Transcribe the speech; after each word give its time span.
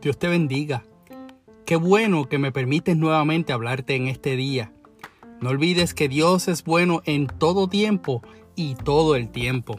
Dios 0.00 0.18
te 0.18 0.28
bendiga. 0.28 0.82
Qué 1.66 1.76
bueno 1.76 2.26
que 2.28 2.38
me 2.38 2.52
permites 2.52 2.96
nuevamente 2.96 3.52
hablarte 3.52 3.96
en 3.96 4.08
este 4.08 4.34
día. 4.34 4.72
No 5.42 5.50
olvides 5.50 5.92
que 5.92 6.08
Dios 6.08 6.48
es 6.48 6.64
bueno 6.64 7.02
en 7.04 7.26
todo 7.26 7.68
tiempo 7.68 8.22
y 8.56 8.76
todo 8.76 9.14
el 9.14 9.30
tiempo. 9.30 9.78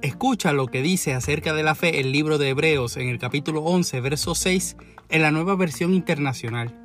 Escucha 0.00 0.54
lo 0.54 0.66
que 0.68 0.80
dice 0.80 1.12
acerca 1.12 1.52
de 1.52 1.62
la 1.62 1.74
fe 1.74 2.00
el 2.00 2.10
libro 2.10 2.38
de 2.38 2.50
Hebreos 2.50 2.96
en 2.96 3.08
el 3.08 3.18
capítulo 3.18 3.60
11, 3.60 4.00
verso 4.00 4.34
6, 4.34 4.76
en 5.10 5.22
la 5.22 5.30
nueva 5.30 5.56
versión 5.56 5.92
internacional. 5.92 6.78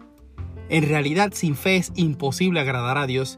En 0.67 0.87
realidad 0.87 1.31
sin 1.33 1.55
fe 1.55 1.77
es 1.77 1.93
imposible 1.95 2.59
agradar 2.59 2.97
a 2.97 3.07
Dios, 3.07 3.37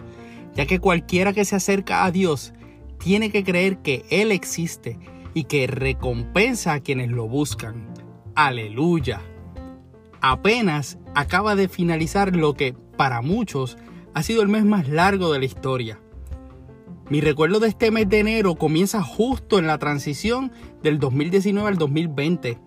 ya 0.55 0.65
que 0.65 0.79
cualquiera 0.79 1.31
que 1.31 1.45
se 1.45 1.55
acerca 1.55 2.05
a 2.05 2.11
Dios 2.11 2.53
tiene 2.97 3.31
que 3.31 3.43
creer 3.43 3.83
que 3.83 4.03
Él 4.09 4.31
existe 4.31 4.97
y 5.35 5.43
que 5.43 5.67
recompensa 5.67 6.73
a 6.73 6.79
quienes 6.79 7.09
lo 7.11 7.27
buscan. 7.27 7.90
Aleluya. 8.35 9.21
Apenas 10.21 10.97
acaba 11.15 11.55
de 11.55 11.67
finalizar 11.67 12.35
lo 12.35 12.53
que 12.53 12.73
para 12.95 13.21
muchos 13.21 13.77
ha 14.13 14.23
sido 14.23 14.41
el 14.41 14.47
mes 14.47 14.63
más 14.63 14.87
largo 14.87 15.33
de 15.33 15.39
la 15.39 15.45
historia. 15.45 15.99
Mi 17.09 17.19
recuerdo 17.19 17.59
de 17.59 17.67
este 17.67 17.91
mes 17.91 18.07
de 18.07 18.19
enero 18.19 18.55
comienza 18.55 19.03
justo 19.03 19.59
en 19.59 19.67
la 19.67 19.79
transición 19.79 20.51
del 20.81 20.97
2019 20.99 21.67
al 21.67 21.77
2020, 21.77 22.57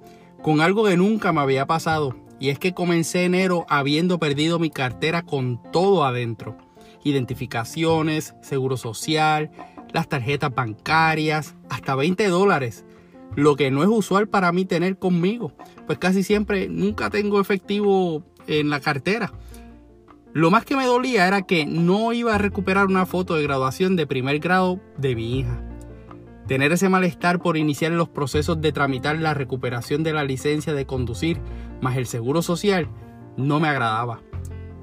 con 0.42 0.60
algo 0.60 0.84
que 0.84 0.98
nunca 0.98 1.32
me 1.32 1.40
había 1.40 1.66
pasado, 1.66 2.14
y 2.38 2.50
es 2.50 2.58
que 2.58 2.74
comencé 2.74 3.24
enero 3.24 3.64
habiendo 3.70 4.18
perdido 4.18 4.58
mi 4.58 4.68
cartera 4.68 5.22
con 5.22 5.62
todo 5.72 6.04
adentro. 6.04 6.58
Identificaciones, 7.04 8.34
seguro 8.42 8.76
social, 8.76 9.50
las 9.92 10.08
tarjetas 10.08 10.54
bancarias, 10.54 11.54
hasta 11.70 11.94
20 11.94 12.28
dólares 12.28 12.84
lo 13.36 13.56
que 13.56 13.70
no 13.70 13.82
es 13.82 13.88
usual 13.88 14.28
para 14.28 14.52
mí 14.52 14.64
tener 14.64 14.98
conmigo, 14.98 15.52
pues 15.86 15.98
casi 15.98 16.22
siempre 16.22 16.68
nunca 16.68 17.10
tengo 17.10 17.40
efectivo 17.40 18.24
en 18.46 18.70
la 18.70 18.80
cartera. 18.80 19.32
Lo 20.32 20.50
más 20.50 20.64
que 20.64 20.76
me 20.76 20.84
dolía 20.84 21.28
era 21.28 21.42
que 21.42 21.64
no 21.64 22.12
iba 22.12 22.34
a 22.34 22.38
recuperar 22.38 22.86
una 22.86 23.06
foto 23.06 23.36
de 23.36 23.44
graduación 23.44 23.94
de 23.94 24.06
primer 24.06 24.40
grado 24.40 24.80
de 24.98 25.14
mi 25.14 25.38
hija. 25.38 25.62
Tener 26.48 26.72
ese 26.72 26.88
malestar 26.88 27.40
por 27.40 27.56
iniciar 27.56 27.92
los 27.92 28.08
procesos 28.08 28.60
de 28.60 28.72
tramitar 28.72 29.16
la 29.18 29.32
recuperación 29.32 30.02
de 30.02 30.12
la 30.12 30.24
licencia 30.24 30.74
de 30.74 30.86
conducir 30.86 31.40
más 31.80 31.96
el 31.96 32.06
seguro 32.06 32.42
social 32.42 32.88
no 33.36 33.60
me 33.60 33.68
agradaba. 33.68 34.20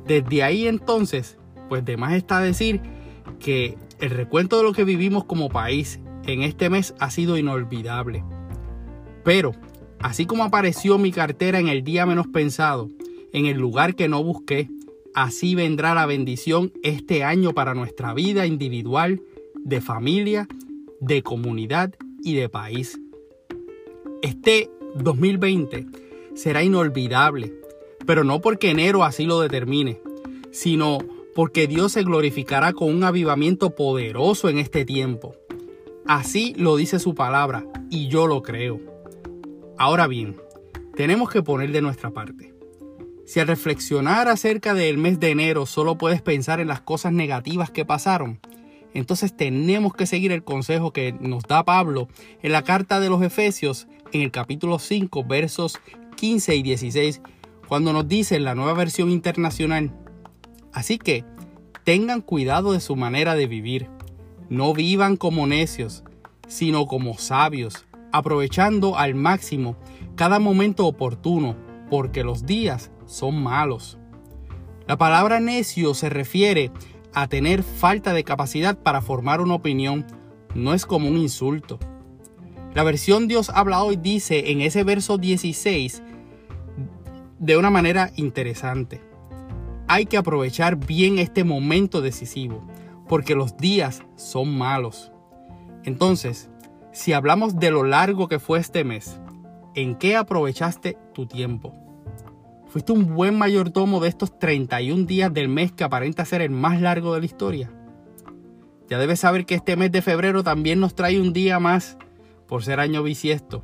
Desde 0.07 0.43
ahí 0.43 0.67
entonces, 0.67 1.37
pues 1.69 1.85
de 1.85 1.97
más 1.97 2.13
está 2.13 2.39
decir 2.39 2.81
que 3.39 3.77
el 3.99 4.09
recuento 4.09 4.57
de 4.57 4.63
lo 4.63 4.73
que 4.73 4.83
vivimos 4.83 5.25
como 5.25 5.49
país 5.49 5.99
en 6.25 6.43
este 6.43 6.69
mes 6.69 6.95
ha 6.99 7.11
sido 7.11 7.37
inolvidable. 7.37 8.23
Pero, 9.23 9.53
así 9.99 10.25
como 10.25 10.43
apareció 10.43 10.97
mi 10.97 11.11
cartera 11.11 11.59
en 11.59 11.67
el 11.67 11.83
día 11.83 12.05
menos 12.05 12.27
pensado, 12.27 12.89
en 13.33 13.45
el 13.45 13.57
lugar 13.57 13.95
que 13.95 14.07
no 14.07 14.23
busqué, 14.23 14.69
así 15.13 15.55
vendrá 15.55 15.93
la 15.93 16.05
bendición 16.05 16.71
este 16.83 17.23
año 17.23 17.53
para 17.53 17.73
nuestra 17.73 18.13
vida 18.13 18.45
individual, 18.45 19.21
de 19.55 19.81
familia, 19.81 20.47
de 20.99 21.21
comunidad 21.21 21.93
y 22.23 22.35
de 22.35 22.49
país. 22.49 22.99
Este 24.21 24.69
2020 24.95 25.85
será 26.35 26.63
inolvidable, 26.63 27.53
pero 28.05 28.23
no 28.23 28.41
porque 28.41 28.71
enero 28.71 29.03
así 29.03 29.25
lo 29.25 29.39
determine, 29.41 29.99
sino 30.51 30.99
porque 31.35 31.67
Dios 31.67 31.93
se 31.93 32.03
glorificará 32.03 32.73
con 32.73 32.93
un 32.93 33.03
avivamiento 33.03 33.71
poderoso 33.75 34.49
en 34.49 34.57
este 34.57 34.85
tiempo. 34.85 35.35
Así 36.05 36.53
lo 36.57 36.75
dice 36.75 36.99
su 36.99 37.15
palabra 37.15 37.65
y 37.89 38.07
yo 38.07 38.27
lo 38.27 38.41
creo. 38.41 38.90
Ahora 39.81 40.05
bien, 40.05 40.35
tenemos 40.95 41.31
que 41.31 41.41
poner 41.41 41.71
de 41.71 41.81
nuestra 41.81 42.11
parte. 42.11 42.53
Si 43.25 43.39
al 43.39 43.47
reflexionar 43.47 44.27
acerca 44.27 44.75
del 44.75 44.99
mes 44.99 45.19
de 45.19 45.31
enero 45.31 45.65
solo 45.65 45.97
puedes 45.97 46.21
pensar 46.21 46.59
en 46.59 46.67
las 46.67 46.81
cosas 46.81 47.13
negativas 47.13 47.71
que 47.71 47.83
pasaron, 47.83 48.39
entonces 48.93 49.35
tenemos 49.35 49.95
que 49.95 50.05
seguir 50.05 50.33
el 50.33 50.43
consejo 50.43 50.93
que 50.93 51.13
nos 51.13 51.45
da 51.45 51.65
Pablo 51.65 52.09
en 52.43 52.51
la 52.51 52.61
carta 52.61 52.99
de 52.99 53.09
los 53.09 53.23
Efesios 53.23 53.87
en 54.11 54.21
el 54.21 54.29
capítulo 54.29 54.77
5 54.77 55.23
versos 55.23 55.79
15 56.15 56.55
y 56.57 56.61
16 56.61 57.21
cuando 57.67 57.91
nos 57.91 58.07
dice 58.07 58.35
en 58.35 58.43
la 58.43 58.53
nueva 58.53 58.75
versión 58.75 59.09
internacional. 59.09 59.91
Así 60.73 60.99
que 60.99 61.25
tengan 61.85 62.21
cuidado 62.21 62.73
de 62.73 62.81
su 62.81 62.95
manera 62.95 63.33
de 63.33 63.47
vivir. 63.47 63.89
No 64.47 64.75
vivan 64.75 65.17
como 65.17 65.47
necios, 65.47 66.03
sino 66.47 66.85
como 66.85 67.17
sabios 67.17 67.87
aprovechando 68.11 68.97
al 68.97 69.15
máximo 69.15 69.75
cada 70.15 70.39
momento 70.39 70.85
oportuno, 70.85 71.55
porque 71.89 72.23
los 72.23 72.45
días 72.45 72.91
son 73.05 73.41
malos. 73.41 73.97
La 74.87 74.97
palabra 74.97 75.39
necio 75.39 75.93
se 75.93 76.09
refiere 76.09 76.71
a 77.13 77.27
tener 77.27 77.63
falta 77.63 78.13
de 78.13 78.23
capacidad 78.23 78.77
para 78.77 79.01
formar 79.01 79.41
una 79.41 79.55
opinión, 79.55 80.05
no 80.55 80.73
es 80.73 80.85
como 80.85 81.07
un 81.07 81.17
insulto. 81.17 81.79
La 82.73 82.83
versión 82.83 83.27
Dios 83.27 83.49
habla 83.49 83.83
hoy 83.83 83.97
dice 83.97 84.51
en 84.51 84.61
ese 84.61 84.83
verso 84.83 85.17
16 85.17 86.03
de 87.39 87.57
una 87.57 87.71
manera 87.71 88.11
interesante. 88.15 89.01
Hay 89.87 90.05
que 90.05 90.17
aprovechar 90.17 90.75
bien 90.75 91.17
este 91.17 91.43
momento 91.43 91.99
decisivo, 91.99 92.63
porque 93.09 93.33
los 93.33 93.57
días 93.57 94.03
son 94.15 94.55
malos. 94.55 95.11
Entonces, 95.83 96.50
si 96.91 97.13
hablamos 97.13 97.57
de 97.57 97.71
lo 97.71 97.83
largo 97.83 98.27
que 98.27 98.39
fue 98.39 98.59
este 98.59 98.83
mes, 98.83 99.19
¿en 99.75 99.95
qué 99.95 100.17
aprovechaste 100.17 100.97
tu 101.13 101.25
tiempo? 101.25 101.73
¿Fuiste 102.67 102.91
un 102.91 103.13
buen 103.13 103.37
mayordomo 103.37 103.99
de 103.99 104.09
estos 104.09 104.37
31 104.37 105.05
días 105.05 105.33
del 105.33 105.47
mes 105.47 105.71
que 105.71 105.83
aparenta 105.83 106.25
ser 106.25 106.41
el 106.41 106.51
más 106.51 106.81
largo 106.81 107.13
de 107.13 107.19
la 107.19 107.25
historia? 107.25 107.71
Ya 108.89 108.97
debes 108.97 109.21
saber 109.21 109.45
que 109.45 109.55
este 109.55 109.77
mes 109.77 109.91
de 109.91 110.01
febrero 110.01 110.43
también 110.43 110.79
nos 110.81 110.95
trae 110.95 111.19
un 111.19 111.31
día 111.31 111.59
más 111.59 111.97
por 112.47 112.63
ser 112.63 112.81
año 112.81 113.03
bisiesto. 113.03 113.63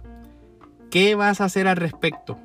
¿Qué 0.90 1.16
vas 1.16 1.42
a 1.42 1.46
hacer 1.46 1.68
al 1.68 1.76
respecto? 1.76 2.38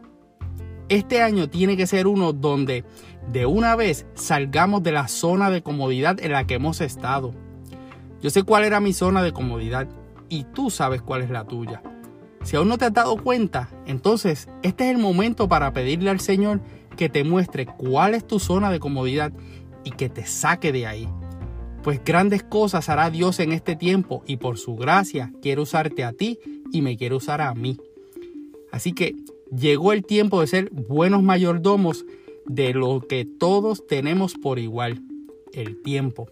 Este 0.89 1.23
año 1.23 1.49
tiene 1.49 1.77
que 1.77 1.87
ser 1.87 2.09
uno 2.09 2.33
donde 2.33 2.85
de 3.31 3.47
una 3.47 3.77
vez 3.77 4.07
salgamos 4.15 4.83
de 4.83 4.91
la 4.91 5.07
zona 5.07 5.49
de 5.49 5.63
comodidad 5.63 6.19
en 6.21 6.33
la 6.33 6.45
que 6.45 6.55
hemos 6.55 6.81
estado. 6.81 7.33
Yo 8.21 8.31
sé 8.31 8.43
cuál 8.43 8.65
era 8.65 8.81
mi 8.81 8.93
zona 8.93 9.23
de 9.23 9.33
comodidad 9.33 9.89
y 10.33 10.45
tú 10.45 10.71
sabes 10.71 11.03
cuál 11.03 11.21
es 11.21 11.29
la 11.29 11.45
tuya. 11.45 11.83
Si 12.43 12.57
aún 12.57 12.69
no 12.69 12.79
te 12.79 12.87
has 12.87 12.95
dado 12.95 13.19
cuenta, 13.19 13.69
entonces 13.85 14.49
este 14.63 14.85
es 14.85 14.97
el 14.97 14.97
momento 14.97 15.47
para 15.47 15.75
pedirle 15.75 16.09
al 16.09 16.21
Señor 16.21 16.63
que 16.97 17.11
te 17.11 17.23
muestre 17.23 17.67
cuál 17.67 18.15
es 18.15 18.27
tu 18.27 18.39
zona 18.41 18.71
de 18.71 18.81
comodidad 18.81 19.31
y 19.85 19.91
que 19.91 20.09
te 20.09 20.25
saque 20.25 20.73
de 20.73 20.87
ahí. 20.87 21.07
Pues 21.83 22.03
grandes 22.03 22.43
cosas 22.43 22.89
hará 22.89 23.11
Dios 23.11 23.41
en 23.41 23.53
este 23.53 23.77
tiempo 23.77 24.23
y 24.27 24.39
por 24.39 24.57
su 24.57 24.75
gracia 24.75 25.31
quiere 25.43 25.61
usarte 25.61 26.03
a 26.03 26.15
ti 26.15 26.39
y 26.73 26.81
me 26.81 26.97
quiere 26.97 27.15
usar 27.15 27.43
a 27.43 27.53
mí. 27.53 27.77
Así 28.71 28.95
que 28.95 29.15
llegó 29.55 29.93
el 29.93 30.03
tiempo 30.03 30.41
de 30.41 30.47
ser 30.47 30.71
buenos 30.71 31.23
mayordomos 31.23 32.07
de 32.47 32.73
lo 32.73 33.03
que 33.07 33.27
todos 33.27 33.87
tenemos 33.87 34.33
por 34.33 34.59
igual, 34.59 35.03
el 35.53 35.83
tiempo. 35.83 36.31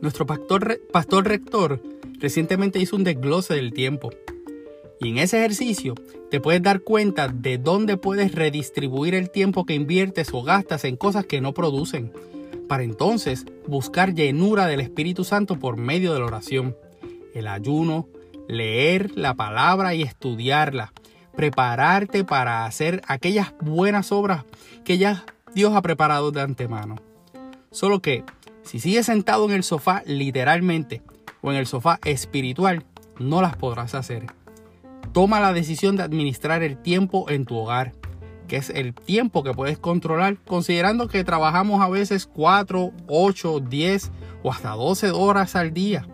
Nuestro 0.00 0.26
pastor, 0.26 0.80
pastor 0.92 1.26
rector 1.26 1.93
recientemente 2.24 2.78
hizo 2.78 2.96
un 2.96 3.04
desglose 3.04 3.52
del 3.52 3.74
tiempo. 3.74 4.08
Y 4.98 5.10
en 5.10 5.18
ese 5.18 5.36
ejercicio 5.36 5.94
te 6.30 6.40
puedes 6.40 6.62
dar 6.62 6.80
cuenta 6.80 7.28
de 7.28 7.58
dónde 7.58 7.98
puedes 7.98 8.32
redistribuir 8.34 9.14
el 9.14 9.28
tiempo 9.28 9.66
que 9.66 9.74
inviertes 9.74 10.32
o 10.32 10.42
gastas 10.42 10.84
en 10.84 10.96
cosas 10.96 11.26
que 11.26 11.42
no 11.42 11.52
producen, 11.52 12.14
para 12.66 12.82
entonces 12.82 13.44
buscar 13.66 14.14
llenura 14.14 14.66
del 14.66 14.80
Espíritu 14.80 15.22
Santo 15.22 15.58
por 15.58 15.76
medio 15.76 16.14
de 16.14 16.20
la 16.20 16.24
oración, 16.24 16.74
el 17.34 17.46
ayuno, 17.46 18.08
leer 18.48 19.10
la 19.16 19.34
palabra 19.34 19.94
y 19.94 20.00
estudiarla, 20.00 20.94
prepararte 21.36 22.24
para 22.24 22.64
hacer 22.64 23.02
aquellas 23.06 23.52
buenas 23.60 24.12
obras 24.12 24.44
que 24.82 24.96
ya 24.96 25.26
Dios 25.54 25.74
ha 25.74 25.82
preparado 25.82 26.30
de 26.30 26.40
antemano. 26.40 26.96
Solo 27.70 28.00
que 28.00 28.24
si 28.62 28.80
sigues 28.80 29.04
sentado 29.04 29.44
en 29.44 29.50
el 29.50 29.62
sofá 29.62 30.02
literalmente 30.06 31.02
o 31.44 31.52
en 31.52 31.58
el 31.58 31.66
sofá 31.66 32.00
espiritual, 32.04 32.84
no 33.18 33.42
las 33.42 33.54
podrás 33.56 33.94
hacer. 33.94 34.26
Toma 35.12 35.40
la 35.40 35.52
decisión 35.52 35.94
de 35.94 36.02
administrar 36.02 36.62
el 36.62 36.78
tiempo 36.78 37.28
en 37.28 37.44
tu 37.44 37.56
hogar, 37.56 37.92
que 38.48 38.56
es 38.56 38.70
el 38.70 38.94
tiempo 38.94 39.44
que 39.44 39.52
puedes 39.52 39.78
controlar, 39.78 40.38
considerando 40.46 41.06
que 41.06 41.22
trabajamos 41.22 41.82
a 41.82 41.90
veces 41.90 42.26
4, 42.26 42.92
8, 43.06 43.60
10 43.60 44.10
o 44.42 44.50
hasta 44.50 44.70
12 44.70 45.10
horas 45.10 45.54
al 45.54 45.74
día. 45.74 46.08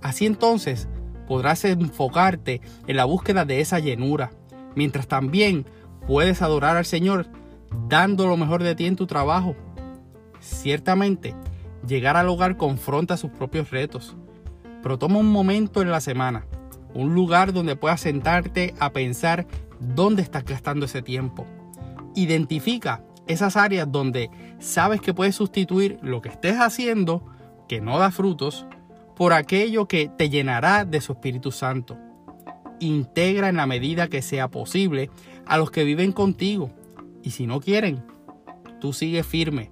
Así 0.00 0.26
entonces 0.26 0.88
podrás 1.26 1.64
enfocarte 1.64 2.60
en 2.86 2.96
la 2.96 3.04
búsqueda 3.04 3.44
de 3.44 3.60
esa 3.60 3.80
llenura, 3.80 4.30
mientras 4.76 5.08
también 5.08 5.66
puedes 6.06 6.40
adorar 6.40 6.76
al 6.76 6.86
Señor 6.86 7.26
dando 7.88 8.28
lo 8.28 8.36
mejor 8.36 8.62
de 8.62 8.76
ti 8.76 8.86
en 8.86 8.96
tu 8.96 9.08
trabajo. 9.08 9.56
Ciertamente, 10.38 11.34
llegar 11.84 12.16
al 12.16 12.28
hogar 12.28 12.56
confronta 12.56 13.16
sus 13.16 13.30
propios 13.30 13.70
retos, 13.70 14.16
pero 14.82 14.98
toma 14.98 15.18
un 15.18 15.30
momento 15.30 15.80
en 15.80 15.90
la 15.90 16.00
semana, 16.00 16.46
un 16.94 17.14
lugar 17.14 17.52
donde 17.52 17.76
puedas 17.76 18.00
sentarte 18.00 18.74
a 18.78 18.90
pensar 18.90 19.46
dónde 19.80 20.22
estás 20.22 20.44
gastando 20.44 20.86
ese 20.86 21.02
tiempo. 21.02 21.46
Identifica 22.14 23.04
esas 23.26 23.56
áreas 23.56 23.90
donde 23.90 24.30
sabes 24.58 25.00
que 25.00 25.14
puedes 25.14 25.36
sustituir 25.36 25.98
lo 26.02 26.20
que 26.20 26.28
estés 26.28 26.56
haciendo, 26.58 27.24
que 27.68 27.80
no 27.80 27.98
da 27.98 28.10
frutos, 28.10 28.66
por 29.16 29.32
aquello 29.32 29.86
que 29.86 30.08
te 30.08 30.28
llenará 30.28 30.84
de 30.84 31.00
su 31.00 31.12
Espíritu 31.12 31.52
Santo. 31.52 31.96
Integra 32.80 33.48
en 33.48 33.56
la 33.56 33.66
medida 33.66 34.08
que 34.08 34.22
sea 34.22 34.48
posible 34.48 35.10
a 35.46 35.56
los 35.56 35.70
que 35.70 35.84
viven 35.84 36.12
contigo. 36.12 36.70
Y 37.22 37.30
si 37.30 37.46
no 37.46 37.60
quieren, 37.60 38.04
tú 38.80 38.92
sigue 38.92 39.22
firme. 39.22 39.70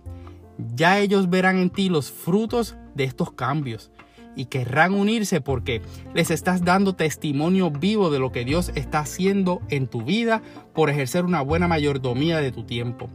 Ya 0.74 0.98
ellos 0.98 1.28
verán 1.28 1.58
en 1.58 1.70
ti 1.70 1.88
los 1.88 2.12
frutos 2.12 2.76
de 2.94 3.04
estos 3.04 3.32
cambios 3.32 3.90
y 4.36 4.46
querrán 4.46 4.94
unirse 4.94 5.40
porque 5.40 5.82
les 6.14 6.30
estás 6.30 6.64
dando 6.64 6.94
testimonio 6.94 7.70
vivo 7.70 8.10
de 8.10 8.18
lo 8.18 8.32
que 8.32 8.44
Dios 8.44 8.72
está 8.74 9.00
haciendo 9.00 9.60
en 9.68 9.86
tu 9.86 10.02
vida 10.02 10.42
por 10.74 10.90
ejercer 10.90 11.24
una 11.24 11.42
buena 11.42 11.68
mayordomía 11.68 12.38
de 12.38 12.52
tu 12.52 12.64
tiempo. 12.64 13.08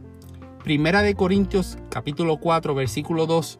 Primera 0.62 1.02
de 1.02 1.14
Corintios 1.14 1.78
capítulo 1.90 2.38
4 2.38 2.74
versículo 2.74 3.26
2 3.26 3.58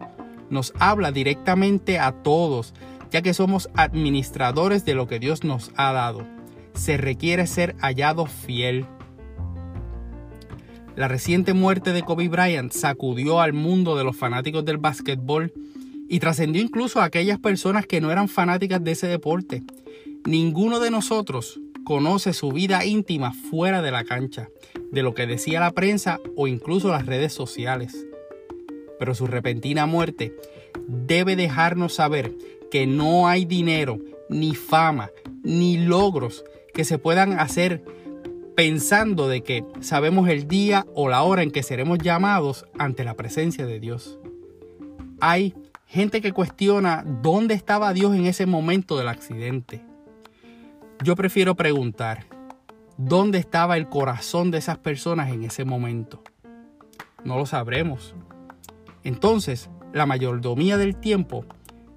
nos 0.51 0.73
habla 0.79 1.13
directamente 1.13 1.99
a 1.99 2.13
todos, 2.13 2.75
ya 3.11 3.23
que 3.23 3.35
somos 3.35 3.69
administradores 3.75 4.85
de 4.85 4.95
lo 4.95 5.07
que 5.07 5.19
Dios 5.19 5.45
nos 5.45 5.73
ha 5.77 5.93
dado. 5.93 6.27
Se 6.75 6.97
requiere 6.97 7.47
ser 7.47 7.75
hallado 7.81 8.27
fiel. 8.27 8.87
La 10.95 11.09
reciente 11.09 11.53
muerte 11.53 11.93
de 11.93 12.03
Kobe 12.03 12.29
Bryant 12.29 12.73
sacudió 12.73 13.41
al 13.41 13.53
mundo 13.53 13.97
de 13.97 14.05
los 14.05 14.17
fanáticos 14.17 14.65
del 14.65 14.79
básquetbol 14.79 15.53
y 16.09 16.21
trascendió 16.21 16.63
incluso 16.63 17.01
a 17.01 17.05
aquellas 17.05 17.39
personas 17.39 17.87
que 17.87 18.01
no 18.01 18.11
eran 18.11 18.29
fanáticas 18.29 18.83
de 18.83 18.93
ese 18.93 19.07
deporte. 19.07 19.63
Ninguno 20.25 20.81
de 20.81 20.91
nosotros 20.91 21.61
conoce 21.85 22.33
su 22.33 22.51
vida 22.51 22.85
íntima 22.85 23.33
fuera 23.33 23.81
de 23.83 23.91
la 23.91 24.05
cancha, 24.05 24.49
de 24.91 25.03
lo 25.03 25.15
que 25.15 25.27
decía 25.27 25.61
la 25.61 25.71
prensa 25.71 26.21
o 26.37 26.49
incluso 26.49 26.89
las 26.89 27.07
redes 27.07 27.33
sociales. 27.33 28.07
Pero 28.99 29.15
su 29.15 29.27
repentina 29.27 29.87
muerte 29.87 30.35
debe 30.89 31.37
dejarnos 31.37 31.95
saber 31.95 32.35
que 32.71 32.87
no 32.87 33.29
hay 33.29 33.45
dinero, 33.45 33.99
ni 34.29 34.55
fama, 34.55 35.11
ni 35.43 35.79
logros 35.79 36.45
que 36.75 36.85
se 36.85 36.99
puedan 36.99 37.39
hacer 37.39 37.85
pensando 38.57 39.29
de 39.29 39.43
que 39.43 39.65
sabemos 39.81 40.29
el 40.29 40.49
día 40.49 40.87
o 40.95 41.09
la 41.09 41.23
hora 41.23 41.43
en 41.43 41.51
que 41.51 41.63
seremos 41.63 41.99
llamados 41.99 42.65
ante 42.79 43.05
la 43.05 43.15
presencia 43.15 43.67
de 43.67 43.79
Dios. 43.79 44.19
Hay 45.21 45.55
gente 45.87 46.21
que 46.21 46.33
cuestiona 46.33 47.05
dónde 47.07 47.55
estaba 47.55 47.93
Dios 47.93 48.15
en 48.15 48.27
ese 48.27 48.45
momento 48.45 48.99
del 48.99 49.09
accidente. 49.09 49.85
Yo 51.03 51.15
prefiero 51.15 51.55
preguntar, 51.55 52.27
¿dónde 52.97 53.39
estaba 53.39 53.77
el 53.77 53.89
corazón 53.89 54.51
de 54.51 54.59
esas 54.59 54.79
personas 54.79 55.31
en 55.31 55.45
ese 55.45 55.65
momento? 55.65 56.23
No 57.25 57.37
lo 57.39 57.47
sabremos. 57.47 58.15
Entonces, 59.05 59.71
la 59.93 60.07
mayordomía 60.07 60.77
del 60.77 60.97
tiempo 60.97 61.45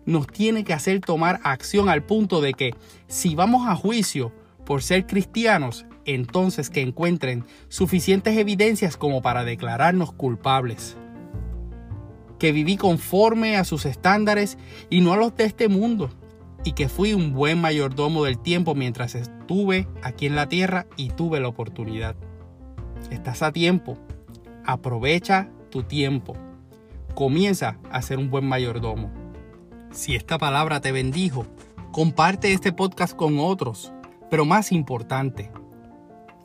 nos 0.06 0.28
tiene 0.28 0.64
que 0.64 0.74
hacer 0.74 1.02
tomar 1.02 1.40
acción 1.44 1.90
al 1.90 2.04
punto 2.04 2.42
de 2.42 2.54
que 2.54 2.76
si 3.08 3.36
vamos 3.36 3.68
a 3.68 3.76
juicio 3.76 4.32
por 4.66 4.84
ser 4.84 5.08
cristianos, 5.08 5.86
entonces 6.06 6.70
que 6.70 6.82
encuentren 6.82 7.46
suficientes 7.70 8.38
evidencias 8.38 8.98
como 8.98 9.22
para 9.22 9.44
declararnos 9.44 10.12
culpables 10.12 10.98
que 12.40 12.52
viví 12.52 12.78
conforme 12.78 13.58
a 13.58 13.66
sus 13.66 13.86
estándares 13.86 14.58
y 14.90 15.02
no 15.02 15.14
a 15.14 15.18
los 15.18 15.36
de 15.36 15.46
este 15.46 15.68
mundo, 15.68 16.10
y 16.64 16.72
que 16.72 16.90
fui 16.90 17.14
un 17.14 17.34
buen 17.34 17.62
mayordomo 17.62 18.24
del 18.24 18.40
tiempo 18.40 18.76
mientras 18.76 19.16
estuve 19.16 19.88
aquí 20.02 20.26
en 20.26 20.36
la 20.36 20.50
tierra 20.50 20.88
y 20.98 21.10
tuve 21.10 21.40
la 21.40 21.48
oportunidad. 21.48 22.16
Estás 23.12 23.42
a 23.44 23.52
tiempo. 23.52 23.98
Aprovecha 24.66 25.50
tu 25.70 25.84
tiempo. 25.84 26.36
Comienza 27.16 27.78
a 27.92 28.02
ser 28.02 28.18
un 28.18 28.30
buen 28.30 28.46
mayordomo. 28.46 29.12
Si 29.92 30.16
esta 30.16 30.38
palabra 30.38 30.80
te 30.80 30.92
bendijo, 30.92 31.46
comparte 31.92 32.54
este 32.54 32.72
podcast 32.72 33.16
con 33.16 33.40
otros, 33.40 33.92
pero 34.30 34.46
más 34.46 34.72
importante, 34.72 35.52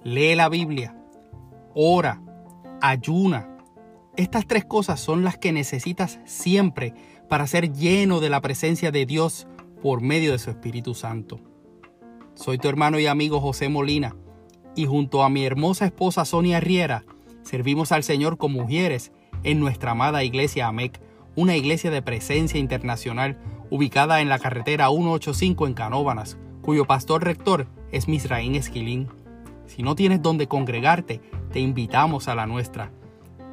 lee 0.03 0.35
la 0.35 0.49
Biblia, 0.49 0.97
ora, 1.75 2.23
ayuna, 2.81 3.54
estas 4.17 4.47
tres 4.47 4.65
cosas 4.65 5.01
son 5.01 5.25
las 5.25 5.39
que 5.39 5.53
necesitas 5.53 6.21
siempre 6.25 6.95
para 7.29 7.47
ser 7.47 7.73
lleno 7.73 8.21
de 8.21 8.31
la 8.31 8.41
presencia 8.41 8.91
de 8.91 9.07
Dios 9.07 9.47
por 9.83 10.01
medio 10.01 10.33
de 10.33 10.39
su 10.39 10.51
Espíritu 10.51 10.95
Santo. 10.95 11.41
Soy 12.35 12.59
tu 12.59 12.69
hermano 12.69 12.99
y 12.99 13.07
amigo 13.07 13.41
José 13.41 13.69
Molina 13.69 14.17
y 14.77 14.87
junto 14.87 15.23
a 15.23 15.29
mi 15.29 15.45
hermosa 15.45 15.87
esposa 15.87 16.25
Sonia 16.25 16.61
Riera 16.61 17.05
servimos 17.43 17.93
al 17.93 18.03
Señor 18.03 18.39
como 18.39 18.63
mujeres 18.63 19.13
en 19.43 19.61
nuestra 19.61 19.93
amada 19.93 20.25
iglesia 20.25 20.69
AMEC, 20.69 21.01
una 21.37 21.57
iglesia 21.57 21.91
de 21.91 22.03
presencia 22.03 22.59
internacional 22.59 23.39
ubicada 23.71 24.21
en 24.21 24.29
la 24.29 24.39
carretera 24.39 24.89
185 24.89 25.67
en 25.67 25.75
Canóbanas, 25.75 26.39
cuyo 26.63 26.85
pastor 26.85 27.25
rector 27.25 27.67
es 27.91 28.09
Misraín 28.09 28.55
Esquilín. 28.55 29.09
Si 29.67 29.83
no 29.83 29.95
tienes 29.95 30.23
donde 30.23 30.47
congregarte, 30.47 31.21
te 31.53 31.61
invitamos 31.61 32.29
a 32.29 32.35
la 32.35 32.47
nuestra 32.47 32.93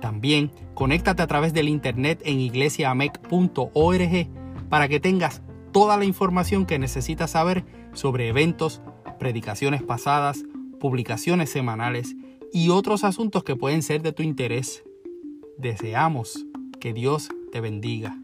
también 0.02 0.52
conéctate 0.74 1.22
a 1.22 1.28
través 1.28 1.54
del 1.54 1.70
internet 1.70 2.22
en 2.26 2.42
iglesiamec.org 2.42 4.28
para 4.70 4.88
que 4.90 5.00
tengas 5.00 5.42
toda 5.72 5.96
la 5.96 6.04
información 6.06 6.66
que 6.66 6.80
necesitas 6.80 7.32
saber 7.32 7.64
sobre 7.94 8.28
eventos, 8.28 8.82
predicaciones 9.20 9.84
pasadas, 9.84 10.44
publicaciones 10.80 11.50
semanales 11.50 12.16
y 12.52 12.70
otros 12.70 13.06
asuntos 13.06 13.44
que 13.44 13.56
pueden 13.56 13.84
ser 13.84 14.02
de 14.02 14.12
tu 14.12 14.24
interés. 14.24 14.84
Deseamos 15.58 16.46
que 16.80 16.92
Dios 16.92 17.30
te 17.52 17.62
bendiga. 17.62 18.18